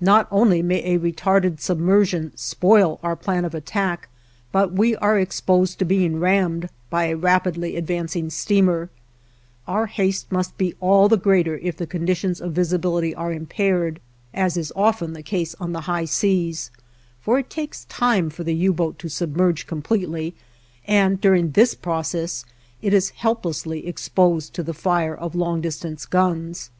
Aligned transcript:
Not 0.00 0.26
only 0.30 0.62
may 0.62 0.80
a 0.94 0.98
retarded 0.98 1.60
submersion 1.60 2.32
spoil 2.36 2.98
our 3.02 3.14
plan 3.14 3.44
of 3.44 3.54
attack, 3.54 4.08
but 4.50 4.72
we 4.72 4.96
are 4.96 5.18
exposed 5.20 5.78
to 5.78 5.84
being 5.84 6.18
rammed 6.18 6.70
by 6.88 7.04
a 7.08 7.16
rapidly 7.18 7.76
advancing 7.76 8.30
steamer; 8.30 8.88
our 9.66 9.84
haste 9.84 10.32
must 10.32 10.56
be 10.56 10.74
all 10.80 11.06
the 11.06 11.18
greater 11.18 11.58
if 11.58 11.76
the 11.76 11.86
conditions 11.86 12.40
of 12.40 12.52
visibility 12.54 13.14
are 13.14 13.30
impaired, 13.30 14.00
as 14.32 14.56
is 14.56 14.72
often 14.74 15.12
the 15.12 15.22
case 15.22 15.54
on 15.60 15.74
the 15.74 15.82
high 15.82 16.06
seas, 16.06 16.70
for 17.20 17.38
it 17.38 17.50
takes 17.50 17.84
time 17.90 18.30
for 18.30 18.44
the 18.44 18.54
U 18.54 18.72
boat 18.72 18.98
to 19.00 19.10
submerge 19.10 19.66
completely, 19.66 20.34
and 20.86 21.20
during 21.20 21.50
this 21.50 21.74
process 21.74 22.46
it 22.80 22.94
is 22.94 23.10
helplessly 23.10 23.86
exposed 23.86 24.54
to 24.54 24.62
the 24.62 24.72
fire 24.72 25.14
of 25.14 25.34
long 25.34 25.60
distance 25.60 26.06
guns. 26.06 26.70